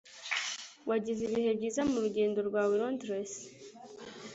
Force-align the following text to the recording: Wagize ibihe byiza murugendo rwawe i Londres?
Wagize 0.89 1.21
ibihe 1.27 1.51
byiza 1.57 1.81
murugendo 1.91 2.39
rwawe 2.47 2.73
i 2.77 2.79
Londres? 2.81 3.31